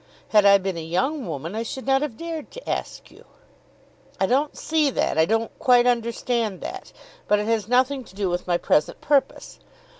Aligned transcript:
Had 0.29 0.47
I 0.47 0.57
been 0.57 0.77
a 0.77 0.81
young 0.83 1.27
woman 1.27 1.53
I 1.53 1.61
should 1.61 1.85
not 1.85 2.01
have 2.01 2.17
dared 2.17 2.49
to 2.49 2.67
ask 2.67 3.11
you." 3.11 3.23
"I 4.19 4.25
don't 4.25 4.57
see 4.57 4.89
that. 4.89 5.15
I 5.19 5.25
don't 5.25 5.51
quite 5.59 5.85
understand 5.85 6.59
that. 6.61 6.91
But 7.27 7.37
it 7.37 7.45
has 7.45 7.67
nothing 7.67 8.03
to 8.05 8.15
do 8.15 8.27
with 8.27 8.47
my 8.47 8.57
present 8.57 8.99
purpose. 8.99 9.59